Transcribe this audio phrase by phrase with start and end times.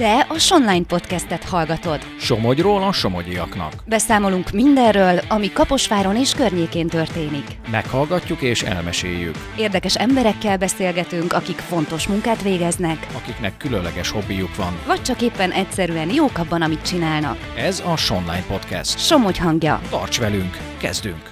[0.00, 2.00] Te a Sonline podcastet hallgatod.
[2.18, 3.72] Somogyról a somogyiaknak.
[3.86, 7.44] Beszámolunk mindenről, ami Kaposváron és környékén történik.
[7.70, 9.34] Meghallgatjuk és elmeséljük.
[9.58, 14.72] Érdekes emberekkel beszélgetünk, akik fontos munkát végeznek, Akiknek különleges hobbijuk van.
[14.86, 17.36] vagy csak éppen egyszerűen jók abban, amit csinálnak.
[17.56, 18.98] Ez a Sonline Podcast.
[18.98, 19.80] Somogy hangja.
[19.90, 21.30] Tarts velünk, kezdünk!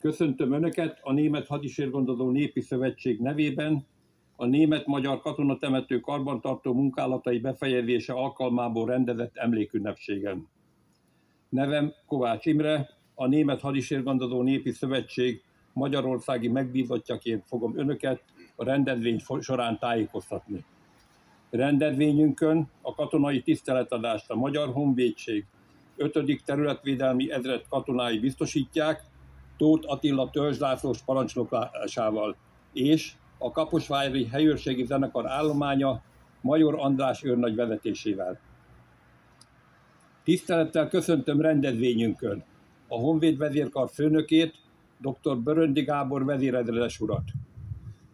[0.00, 3.86] Köszöntöm Önöket a Német Hadisérgondozó Népi Szövetség nevében,
[4.42, 10.48] a német-magyar katonatemető karbantartó munkálatai befejezése alkalmából rendezett emlékünnepségen.
[11.48, 15.42] Nevem Kovács Imre, a Német Hadisérgondozó Népi Szövetség
[15.72, 18.22] magyarországi megbízottjaként fogom Önöket
[18.56, 20.64] a rendezvény során tájékoztatni.
[21.50, 25.44] Rendezvényünkön a katonai tiszteletadást a Magyar Honvédség
[25.96, 26.42] 5.
[26.44, 29.02] területvédelmi ezred katonái biztosítják,
[29.56, 32.36] Tóth Attila törzslászlós parancsnokásával,
[32.72, 36.02] és a Kaposvári Helyőrségi Zenekar állománya
[36.40, 38.38] Major András őrnagy vezetésével.
[40.24, 42.44] Tisztelettel köszöntöm rendezvényünkön
[42.88, 44.54] a Honvéd vezérkar főnökét,
[44.98, 45.36] dr.
[45.36, 47.24] Böröndi Gábor vezérezredes urat,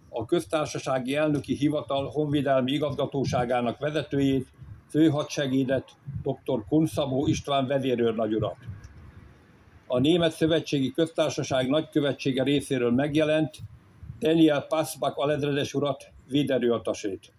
[0.09, 4.47] a köztársasági elnöki hivatal honvédelmi igazgatóságának vezetőjét,
[4.89, 5.91] főhadsegédet,
[6.23, 6.65] dr.
[6.69, 8.57] Kunszabó István vezérőrnagy urat,
[9.87, 13.57] a Német Szövetségi Köztársaság nagykövetsége részéről megjelent
[14.19, 17.33] Daniel Passbach alezredes urat, véderőatasét.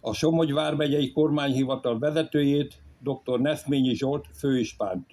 [0.00, 3.40] A Somogy vármegyei kormányhivatal vezetőjét, dr.
[3.40, 5.06] Neszményi Zsolt főispánt.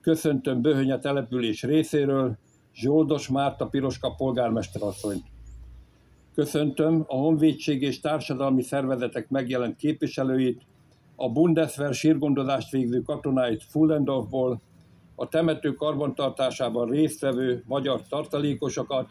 [0.00, 2.36] Köszöntöm Böhönye település részéről
[2.74, 5.24] Zsoldos Márta Piroska polgármesterasszonyt.
[6.34, 10.62] Köszöntöm a honvédség és társadalmi szervezetek megjelent képviselőit,
[11.16, 14.60] a Bundeswehr sírgondozást végző katonáit Fullendorfból,
[15.14, 19.08] a temető karbantartásában résztvevő magyar tartalékosokat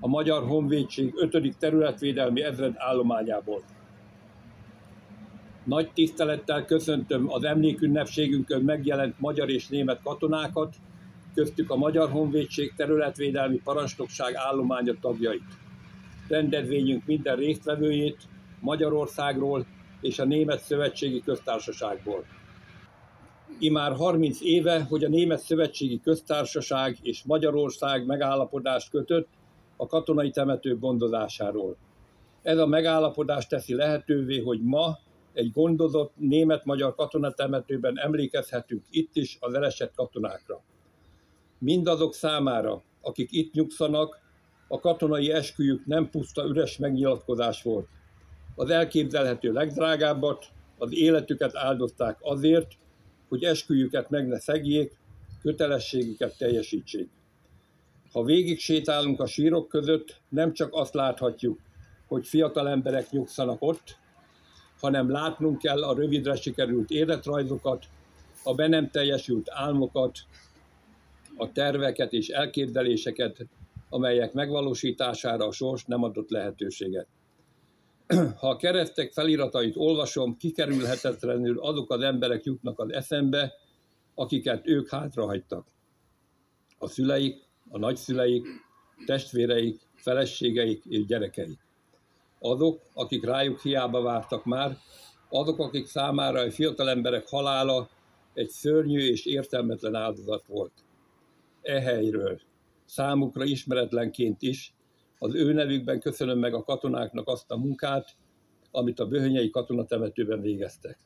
[0.00, 1.56] a Magyar Honvédség 5.
[1.58, 3.62] területvédelmi ezred állományából.
[5.64, 10.74] Nagy tisztelettel köszöntöm az emlékünnepségünkön megjelent magyar és német katonákat,
[11.34, 15.58] köztük a Magyar Honvédség területvédelmi parancsnokság állománya tagjait.
[16.28, 18.28] Rendezvényünk minden résztvevőjét
[18.60, 19.66] Magyarországról
[20.00, 22.24] és a Német Szövetségi Köztársaságból.
[23.58, 29.28] Imár 30 éve, hogy a Német Szövetségi Köztársaság és Magyarország megállapodást kötött
[29.80, 31.76] a katonai temetők gondozásáról.
[32.42, 34.98] Ez a megállapodás teszi lehetővé, hogy ma
[35.32, 40.62] egy gondozott német-magyar katonatemetőben emlékezhetünk itt is az elesett katonákra.
[41.58, 44.18] Mindazok számára, akik itt nyugszanak,
[44.68, 47.88] a katonai esküjük nem puszta üres megnyilatkozás volt.
[48.56, 50.46] Az elképzelhető legdrágábbat,
[50.78, 52.72] az életüket áldozták azért,
[53.28, 54.98] hogy esküjüket meg ne szegjék,
[55.42, 57.08] kötelességüket teljesítsék.
[58.12, 61.60] Ha végig sétálunk a sírok között, nem csak azt láthatjuk,
[62.06, 63.96] hogy fiatal emberek nyugszanak ott,
[64.80, 67.84] hanem látnunk kell a rövidre sikerült életrajzokat,
[68.42, 70.18] a be nem teljesült álmokat,
[71.36, 73.46] a terveket és elképzeléseket,
[73.88, 77.06] amelyek megvalósítására a sors nem adott lehetőséget.
[78.40, 83.52] Ha a keresztek feliratait olvasom, kikerülhetetlenül azok az emberek jutnak az eszembe,
[84.14, 85.66] akiket ők hátrahagytak.
[86.78, 88.46] A szüleik, a nagyszüleik,
[89.06, 91.58] testvéreik, feleségeik és gyerekeik.
[92.38, 94.76] Azok, akik rájuk hiába vártak már,
[95.28, 97.88] azok, akik számára a fiatal emberek halála
[98.34, 100.72] egy szörnyű és értelmetlen áldozat volt.
[101.62, 102.40] E helyről,
[102.84, 104.74] számukra ismeretlenként is,
[105.18, 108.08] az ő nevükben köszönöm meg a katonáknak azt a munkát,
[108.70, 110.98] amit a böhönyei katonatemetőben végeztek.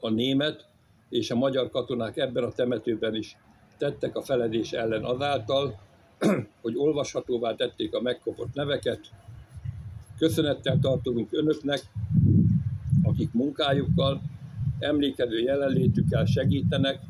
[0.00, 0.68] A német
[1.08, 3.36] és a magyar katonák ebben a temetőben is
[3.84, 5.78] tettek a feledés ellen azáltal,
[6.62, 9.00] hogy olvashatóvá tették a megkopott neveket.
[10.18, 11.80] Köszönettel tartozunk önöknek,
[13.02, 14.20] akik munkájukkal,
[14.78, 17.00] emlékező jelenlétükkel segítenek,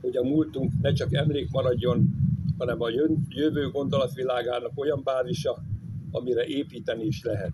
[0.00, 2.08] hogy a múltunk ne csak emlék maradjon,
[2.58, 2.88] hanem a
[3.28, 5.58] jövő gondolatvilágának olyan bázisa,
[6.10, 7.52] amire építeni is lehet.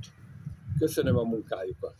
[0.78, 1.94] Köszönöm a munkájukat.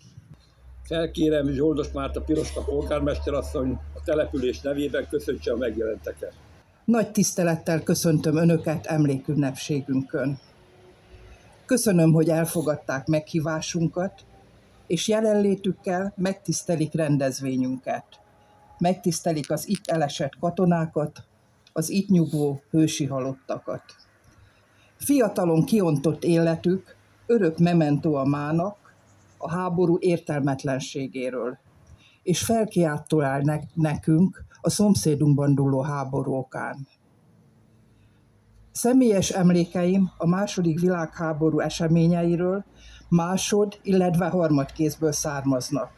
[0.83, 6.46] Felkérem Zsoldos Márta Piroska polgármesterasszony a település nevében köszöntse a megjelenteket.
[6.87, 10.39] Nagy tisztelettel köszöntöm Önöket emlékünnepségünkön.
[11.65, 14.25] Köszönöm, hogy elfogadták meghívásunkat,
[14.87, 18.05] és jelenlétükkel megtisztelik rendezvényünket.
[18.79, 21.25] Megtisztelik az itt elesett katonákat,
[21.73, 23.83] az itt nyugvó hősi halottakat.
[24.97, 26.97] Fiatalon kiontott életük
[27.27, 28.95] örök mementó a mának,
[29.39, 31.59] a háború értelmetlenségéről,
[32.23, 36.87] és felkiáltól ne- nekünk a szomszédunkban dúló háború okán.
[38.73, 42.65] Személyes emlékeim a második világháború eseményeiről
[43.09, 45.91] másod, illetve harmadkézből származnak.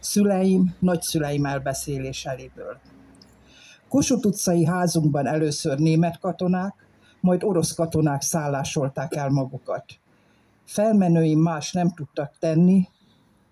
[0.00, 2.78] szüleim, nagyszüleim elbeszéléseléből.
[3.88, 6.74] Kossuth utcai házunkban először német katonák,
[7.20, 9.84] majd orosz katonák szállásolták el magukat.
[10.64, 12.88] Felmenőim más nem tudtak tenni,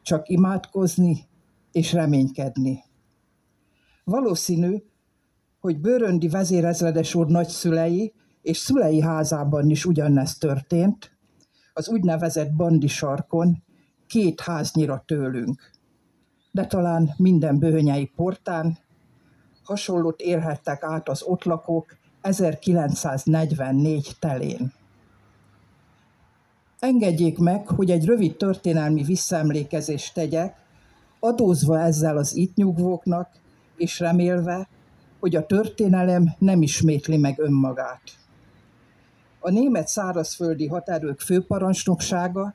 [0.03, 1.25] csak imádkozni
[1.73, 2.85] és reménykedni.
[4.11, 4.83] Valószínű,
[5.61, 8.13] hogy Bőröndi vezérezredes úr nagyszülei
[8.43, 11.17] és szülei házában is ugyanezt történt,
[11.73, 13.63] az úgynevezett bandi sarkon,
[14.07, 15.71] két háznyira tőlünk.
[16.51, 18.79] De talán minden bőhönyei portán
[19.65, 24.73] hasonlót érhettek át az ott lakók 1944 telén.
[26.79, 30.57] Engedjék meg, hogy egy rövid történelmi visszaemlékezést tegyek,
[31.21, 33.45] adózva ezzel az itt nyugvóknak,
[33.77, 34.69] és remélve,
[35.21, 38.03] hogy a történelem nem ismétli meg önmagát.
[39.41, 42.55] A német szárazföldi határők főparancsnoksága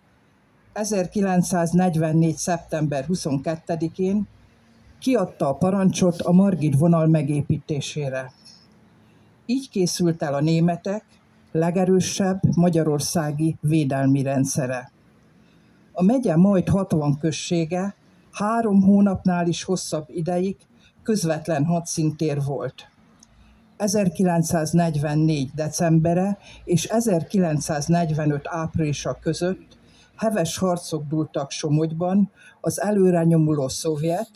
[0.73, 2.35] 1944.
[2.35, 4.27] szeptember 22-én
[4.99, 8.31] kiadta a parancsot a Margit vonal megépítésére.
[9.45, 11.03] Így készült el a németek
[11.51, 14.91] legerősebb magyarországi védelmi rendszere.
[15.91, 17.95] A megye majd 60 községe
[18.31, 20.57] három hónapnál is hosszabb ideig
[21.03, 22.89] közvetlen hadszintér volt.
[23.77, 25.49] 1944.
[25.55, 28.47] decembere és 1945.
[28.47, 29.79] áprilisa között
[30.15, 32.31] heves harcok dúltak Somogyban
[32.61, 34.29] az előrenyomuló szovjet,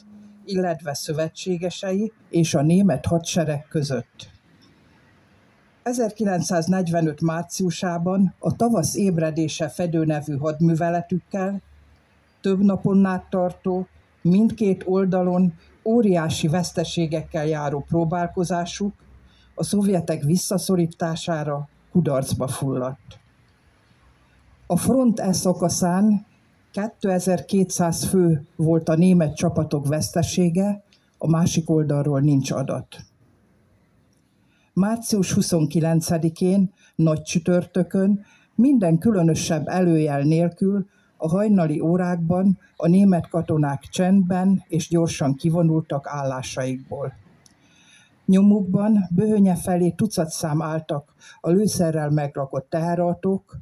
[0.45, 4.29] illetve szövetségesei és a német hadsereg között.
[5.83, 7.21] 1945.
[7.21, 11.61] márciusában a tavasz ébredése fedő nevű hadműveletükkel
[12.41, 13.87] több napon át tartó,
[14.21, 15.53] mindkét oldalon
[15.85, 18.93] óriási veszteségekkel járó próbálkozásuk
[19.55, 23.19] a szovjetek visszaszorítására kudarcba fulladt.
[24.67, 26.25] A front e szakaszán
[26.71, 30.83] 2200 fő volt a német csapatok vesztesége,
[31.17, 32.97] a másik oldalról nincs adat.
[34.73, 40.85] Március 29-én, nagy csütörtökön, minden különösebb előjel nélkül
[41.25, 47.13] a hajnali órákban a német katonák csendben és gyorsan kivonultak állásaikból.
[48.25, 53.57] Nyomukban böhönye felé tucatszám álltak a lőszerrel megrakott teherautók,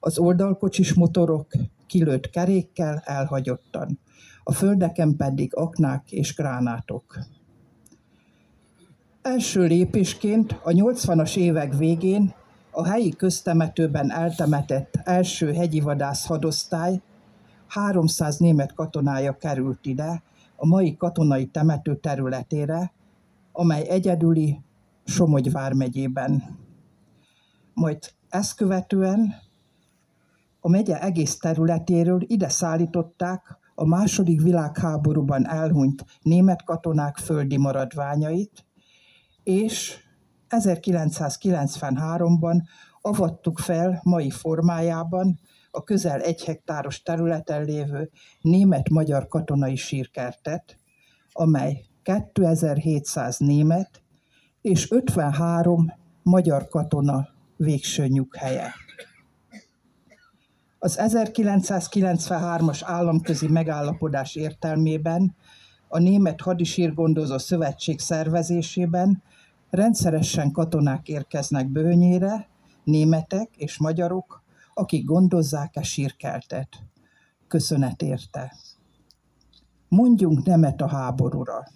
[0.00, 1.46] az oldalkocsis motorok
[1.86, 3.98] kilőtt kerékkel elhagyottan,
[4.44, 7.18] a földeken pedig aknák és gránátok.
[9.22, 12.34] Első lépésként a 80-as évek végén
[12.74, 17.00] a helyi köztemetőben eltemetett első hegyi vadász hadosztály
[17.66, 20.22] 300 német katonája került ide,
[20.56, 22.92] a mai katonai temető területére,
[23.52, 24.60] amely egyedüli
[25.04, 26.58] Somogy vármegyében.
[27.74, 27.98] Majd
[28.28, 29.34] ezt követően
[30.60, 38.64] a megye egész területéről ide szállították a második világháborúban elhunyt német katonák földi maradványait,
[39.42, 40.01] és
[40.56, 42.62] 1993-ban
[43.00, 45.40] avattuk fel mai formájában
[45.70, 48.10] a közel egy hektáros területen lévő
[48.40, 50.78] német-magyar katonai sírkertet,
[51.32, 54.02] amely 2700 német
[54.60, 58.74] és 53 magyar katona végső nyughelye.
[60.78, 65.36] Az 1993-as államközi megállapodás értelmében
[65.88, 69.22] a Német Hadisírgondozó Szövetség szervezésében
[69.72, 72.48] rendszeresen katonák érkeznek Bőnyére,
[72.84, 74.42] németek és magyarok,
[74.74, 76.68] akik gondozzák a sírkeltet.
[77.48, 78.56] Köszönet érte.
[79.88, 81.68] Mondjunk nemet a háborúra.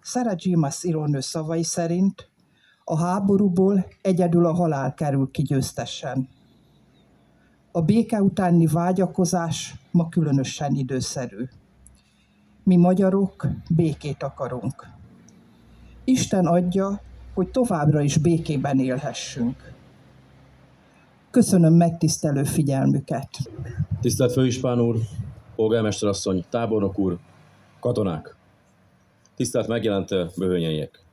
[0.00, 2.30] Szaradzsimas írónő szavai szerint
[2.84, 6.28] a háborúból egyedül a halál kerül ki győztesen.
[7.72, 11.48] A béke utáni vágyakozás ma különösen időszerű.
[12.62, 14.91] Mi magyarok békét akarunk.
[16.04, 17.00] Isten adja,
[17.34, 19.72] hogy továbbra is békében élhessünk.
[21.30, 23.28] Köszönöm megtisztelő figyelmüket.
[24.00, 24.96] Tisztelt Főispán úr,
[25.56, 27.18] polgármesterasszony, tábornok úr,
[27.80, 28.36] katonák!
[29.36, 31.04] Tisztelt megjelent böhönyeiek!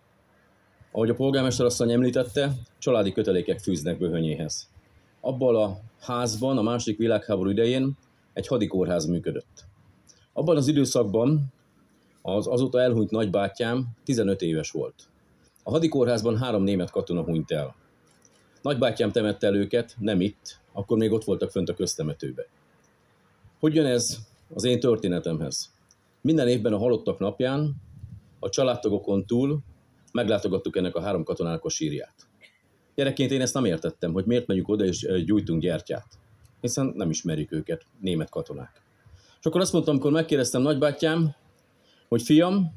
[0.91, 4.69] Ahogy a polgármesterasszony említette, családi kötelékek fűznek böhönyéhez.
[5.22, 7.98] Abban a házban a második világháború idején
[8.34, 9.65] egy hadikórház működött.
[10.34, 11.53] Abban az időszakban
[12.21, 15.07] az azóta elhunyt nagybátyám 15 éves volt.
[15.63, 17.75] A hadikórházban három német katona hunyt el.
[18.61, 22.45] Nagybátyám temette el őket, nem itt, akkor még ott voltak fönt a köztemetőbe.
[23.59, 24.17] Hogy jön ez
[24.53, 25.71] az én történetemhez?
[26.21, 27.75] Minden évben a halottak napján
[28.39, 29.59] a családtagokon túl
[30.11, 32.27] meglátogattuk ennek a három katonának a sírját.
[32.95, 36.07] Gyerekként én ezt nem értettem, hogy miért megyünk oda és gyújtunk gyertyát.
[36.61, 38.81] Hiszen nem ismerjük őket, német katonák.
[39.39, 41.35] És akkor azt mondtam, amikor megkérdeztem nagybátyám,
[42.09, 42.73] hogy fiam,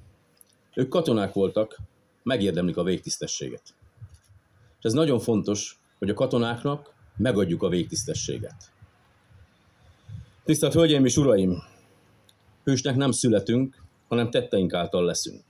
[0.74, 1.78] ők katonák voltak,
[2.22, 3.62] megérdemlik a végtisztességet.
[4.78, 8.72] És ez nagyon fontos, hogy a katonáknak megadjuk a végtisztességet.
[10.44, 11.62] Tisztelt Hölgyeim és Uraim!
[12.64, 15.42] Hősnek nem születünk, hanem tetteink által leszünk.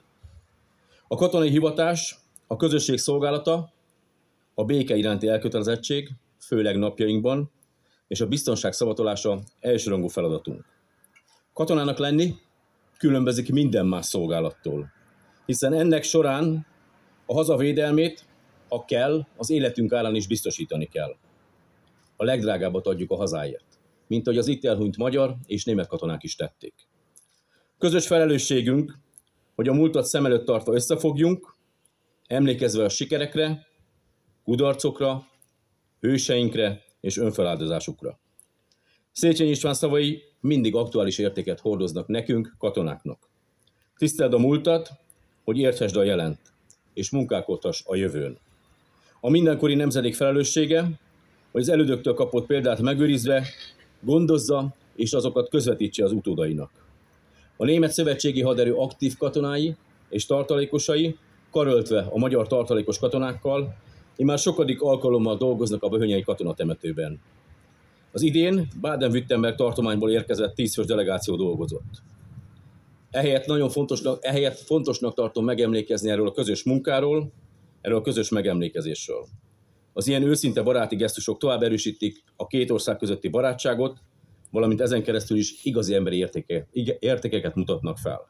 [1.08, 3.72] A katonai hivatás, a közösség szolgálata,
[4.54, 7.50] a béke iránti elkötelezettség, főleg napjainkban,
[8.08, 10.64] és a biztonság szavatolása elsőrangú feladatunk.
[11.52, 12.34] Katonának lenni
[13.02, 14.92] különbözik minden más szolgálattól,
[15.46, 16.66] hiszen ennek során
[17.26, 18.24] a hazavédelmét,
[18.68, 21.16] ha kell, az életünk árán is biztosítani kell.
[22.16, 26.36] A legdrágábbat adjuk a hazáért, mint ahogy az itt elhunyt magyar és német katonák is
[26.36, 26.74] tették.
[27.78, 28.98] Közös felelősségünk,
[29.54, 31.56] hogy a múltat szem előtt tartva összefogjunk,
[32.26, 33.66] emlékezve a sikerekre,
[34.44, 35.26] kudarcokra,
[36.00, 38.18] hőseinkre és önfeláldozásukra.
[39.12, 43.18] Széchenyi István szavai mindig aktuális értéket hordoznak nekünk, katonáknak.
[43.96, 44.90] Tiszteld a múltat,
[45.44, 46.38] hogy érthesd a jelent,
[46.94, 48.38] és munkálkodhass a jövőn.
[49.20, 50.90] A mindenkori nemzedék felelőssége,
[51.52, 53.46] hogy az elődöktől kapott példát megőrizve,
[54.00, 56.70] gondozza és azokat közvetítse az utódainak.
[57.56, 59.76] A német szövetségi haderő aktív katonái
[60.08, 61.16] és tartalékosai,
[61.50, 63.76] karöltve a magyar tartalékos katonákkal,
[64.16, 67.20] immár sokadik alkalommal dolgoznak a Böhönyei katonatemetőben.
[68.12, 72.02] Az idén Baden-Württemberg tartományból érkezett tízfős delegáció dolgozott.
[73.10, 77.32] Ehelyett nagyon fontosnak, ehelyett fontosnak tartom megemlékezni erről a közös munkáról,
[77.80, 79.26] erről a közös megemlékezésről.
[79.92, 83.98] Az ilyen őszinte baráti gesztusok tovább erősítik a két ország közötti barátságot,
[84.50, 86.66] valamint ezen keresztül is igazi emberi értéke,
[86.98, 88.28] értékeket mutatnak fel.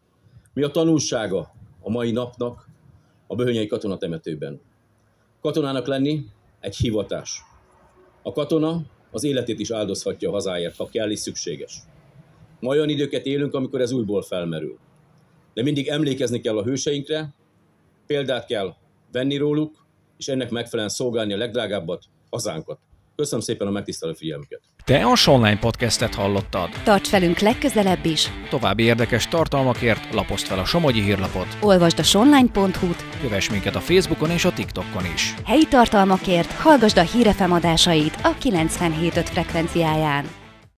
[0.55, 2.69] Mi a tanulsága a mai napnak
[3.27, 4.61] a Böhönyei katonatemetőben?
[5.41, 6.27] Katonának lenni
[6.61, 7.43] egy hivatás.
[8.23, 11.79] A katona az életét is áldozhatja a hazáért, ha kell és szükséges.
[12.61, 14.79] Ma olyan időket élünk, amikor ez újból felmerül.
[15.55, 17.35] De mindig emlékezni kell a hőseinkre,
[18.07, 18.75] példát kell
[19.13, 19.87] venni róluk,
[20.19, 22.79] és ennek megfelelően szolgálni a legdrágábbat, hazánkat.
[23.17, 24.61] Köszönöm szépen a megtisztelő figyelmüket.
[24.85, 26.69] Te a Sonline podcastet hallottad.
[26.85, 28.31] Tarts velünk legközelebb is.
[28.51, 33.05] További érdekes tartalmakért lapozd fel a Somogyi hírlapot, Olvasd a sonline.hu-t.
[33.21, 35.35] kövess minket a Facebookon és a TikTokon is.
[35.45, 40.42] Helyi tartalmakért hallgasd a hírefem adásait a 97.5 frekvenciáján.